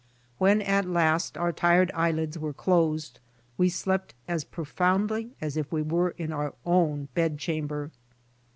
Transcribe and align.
When 0.39 0.63
at 0.63 0.87
last 0.89 1.37
our 1.37 1.51
tired 1.51 1.91
eye 1.93 2.09
lids 2.09 2.35
were 2.39 2.55
closed, 2.55 3.19
we 3.55 3.69
slept 3.69 4.15
as 4.27 4.43
profoundly 4.43 5.33
as 5.39 5.57
if 5.57 5.71
we 5.71 5.83
were 5.83 6.15
in 6.17 6.33
our 6.33 6.55
own 6.65 7.09
bed 7.13 7.37
chamber. 7.37 7.91